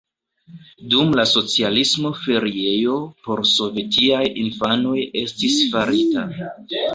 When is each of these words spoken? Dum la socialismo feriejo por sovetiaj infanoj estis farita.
Dum 0.93 1.11
la 1.17 1.25
socialismo 1.31 2.11
feriejo 2.21 2.95
por 3.27 3.43
sovetiaj 3.51 4.23
infanoj 4.45 4.97
estis 5.23 5.61
farita. 5.77 6.27